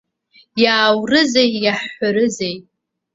[0.63, 2.55] Иааурызеи, иаҳҳәарызеи!